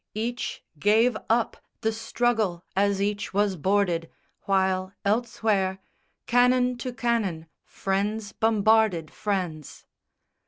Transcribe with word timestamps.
Each 0.15 0.63
gave 0.79 1.15
up 1.29 1.57
The 1.81 1.91
struggle 1.91 2.65
as 2.75 2.99
each 2.99 3.35
was 3.35 3.55
boarded; 3.55 4.09
while, 4.45 4.93
elsewhere, 5.05 5.77
Cannon 6.25 6.75
to 6.79 6.91
cannon, 6.91 7.45
friends 7.65 8.31
bombarded 8.31 9.11
friends. 9.11 9.85